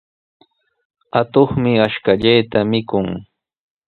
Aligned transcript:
Atuqmi 1.19 1.71
ashkallata 1.85 2.59
mikun. 2.69 3.07